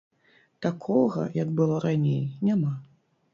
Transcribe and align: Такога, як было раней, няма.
Такога, 0.65 1.25
як 1.41 1.51
было 1.59 1.77
раней, 1.85 2.23
няма. 2.49 2.73